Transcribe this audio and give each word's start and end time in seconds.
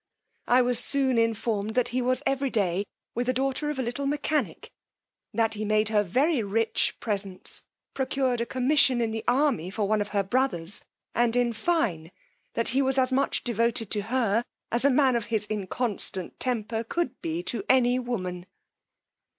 I 0.47 0.63
was 0.63 0.79
soon 0.83 1.19
informed 1.19 1.75
that 1.75 1.89
he 1.89 2.01
was 2.01 2.23
every 2.25 2.49
day 2.49 2.85
with 3.13 3.27
the 3.27 3.33
daughter 3.35 3.69
of 3.69 3.77
a 3.77 3.83
little 3.83 4.07
mechanic; 4.07 4.71
that 5.31 5.53
he 5.53 5.63
made 5.63 5.89
her 5.89 6.03
very 6.03 6.41
rich 6.41 6.97
presents, 6.99 7.61
procured 7.93 8.41
a 8.41 8.47
commission 8.47 8.99
in 8.99 9.11
the 9.11 9.23
army 9.27 9.69
for 9.69 9.87
one 9.87 10.01
of 10.01 10.07
her 10.07 10.23
brothers, 10.23 10.81
and 11.13 11.35
in 11.35 11.53
fine, 11.53 12.11
that 12.55 12.69
he 12.69 12.81
was 12.81 12.97
as 12.97 13.11
much 13.11 13.43
devoted 13.43 13.91
to 13.91 14.01
her 14.01 14.43
as 14.71 14.83
a 14.83 14.89
man 14.89 15.15
of 15.15 15.25
his 15.25 15.45
inconstant 15.51 16.39
temper 16.39 16.83
could 16.83 17.21
be 17.21 17.43
to 17.43 17.63
any 17.69 17.99
woman. 17.99 18.47